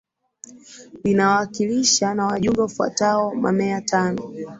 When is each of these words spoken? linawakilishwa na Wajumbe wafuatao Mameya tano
linawakilishwa 1.03 2.13
na 2.13 2.25
Wajumbe 2.25 2.61
wafuatao 2.61 3.35
Mameya 3.35 3.81
tano 3.81 4.31